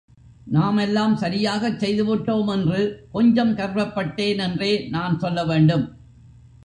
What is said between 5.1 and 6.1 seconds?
சொல்ல வேண்டும்.